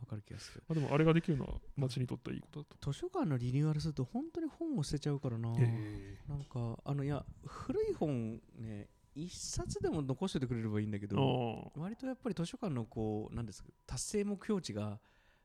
[0.00, 0.62] わかる気がする。
[0.74, 5.52] でもあれができるのは街にとってはいいことだと、図書館のリニューアルすると本当に本を捨てちゃうからな。
[5.58, 6.18] え。
[6.28, 14.98] なんかあのいや古い本ね一冊でも残しててくれればいいんだけー、どあ割とやっぱり図書館のこうなんですか達成目標値が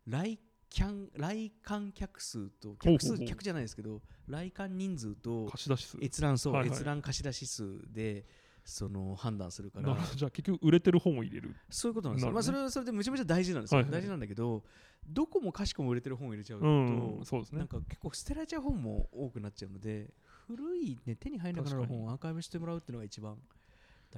[0.07, 5.97] 来客来館客数と客数客じゃないですけど来館人数とあ貸し出し数。
[6.01, 6.77] 閲覧そう、はいはい。
[6.77, 8.25] 閲覧貸し出し数で
[8.63, 9.97] その判断するから。
[10.15, 11.55] じゃあ結局売れてる本を入れる。
[11.69, 14.63] そういうことなんですまあ、それはそれでめちゃめちゃ大事なんですよ、はいはい大事なんだけど
[15.07, 17.59] どこもかしこも売れてる本を入れちゃうと、うんそうですね。
[17.59, 20.13] なんか結構捨てられちゃう本も多くなっちゃうので
[20.47, 23.37] 古い、ね、手に入らなくなる本をアーカイブしてもらうっていうのが一番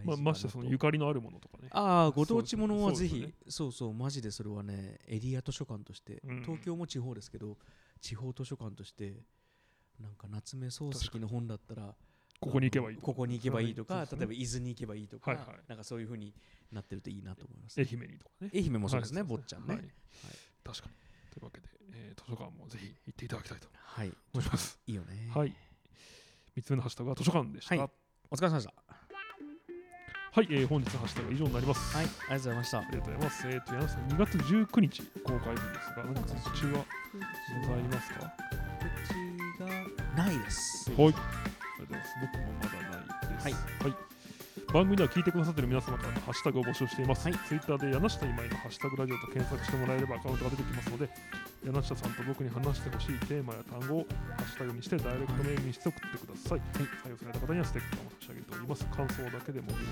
[0.04, 1.68] まあ、ましてそのゆかりのあるものとかね。
[1.72, 3.34] ああご当地ものはぜひ。
[3.48, 7.58] そうそうそうマジでそれはねエリア図書館として、うん東京も地方ですけど
[8.00, 9.22] 地方図書館として
[10.00, 11.94] なんか夏目漱石の本だったら
[12.40, 14.08] ここに行けばいいとここに行けばいいとか、ね。
[14.12, 15.48] 例えば伊豆に行けばいいとか、はいはい。
[15.68, 16.34] なんかそういうふうに
[16.72, 18.50] なってるといいなと思います、愛媛にとかね。
[18.54, 19.76] 愛媛もそうですね、はい坊ちゃんね。
[19.76, 19.84] はい。
[20.64, 20.96] 確かに。
[21.32, 24.80] というわけで、えー図書館もぜひ行っていただきたいとはい、思います。
[24.88, 25.30] いいよね。
[25.36, 25.54] はい。
[26.58, 27.76] 3つ目のハッシュタグは図書館でした。
[27.76, 27.90] はいはい、
[28.32, 28.74] お疲れ様でした。
[30.38, 32.82] えー本日のハッシュタグは以上になりますはい、ありがとうございましたあ。
[32.82, 33.48] りがとうございます。
[33.48, 36.86] えっ、と、柳さん、2月19日公開日ですが、何か告知は
[37.62, 38.34] ございますか？
[39.04, 40.90] 口がないです。
[40.92, 41.08] はい。
[41.08, 42.16] ありがとうございます。
[42.22, 43.44] 僕もまだないです。
[43.44, 44.11] はいはい。
[44.74, 47.28] 番組では聞いてくださっている皆様からのハッシュタグを募集しています。
[47.28, 51.10] はいツイッターで柳下今井のハッシュタグラジオと検索してもらえればアカウントが出てきますので、
[51.66, 56.60] 柳下さんと僕に話してほしいテーマや単語をハッシュタグにしてダイレクトメールにして送ってください。
[56.60, 58.86] 採用された方にはステッカーを差し上げております。
[58.86, 59.84] 感想だけでも嬉し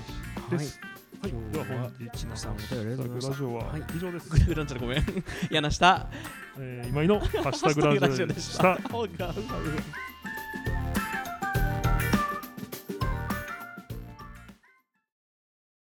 [0.48, 0.80] いです。
[1.22, 1.32] はい。
[1.52, 4.30] では本日のさんお便りラジオははい以上です。
[4.78, 5.04] ごめん。
[5.50, 6.08] 柳下。
[6.58, 7.20] えー今井の。
[7.20, 8.78] ハッシュタグラジオでした。